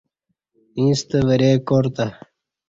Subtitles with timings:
[0.79, 2.05] ییݩستہ ورئے کار تہ